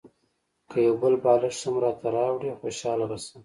[0.69, 3.39] که یو بل بالښت هم راته راوړې خوشاله به شم.